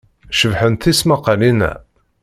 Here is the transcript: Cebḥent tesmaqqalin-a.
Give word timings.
Cebḥent 0.39 0.83
tesmaqqalin-a. 0.83 1.73